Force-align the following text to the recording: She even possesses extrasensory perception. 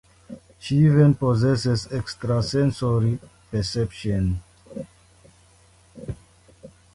She 0.57 0.77
even 0.77 1.13
possesses 1.13 1.85
extrasensory 1.91 3.19
perception. 3.51 4.41